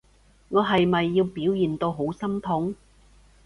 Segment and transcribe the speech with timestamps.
[0.49, 2.73] 我係咪要表現到好心痛？